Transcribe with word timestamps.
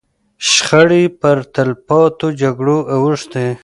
شخړې 0.51 1.03
پر 1.19 1.37
تلپاتو 1.53 2.27
جګړو 2.41 2.77
اوښتې. 2.93 3.47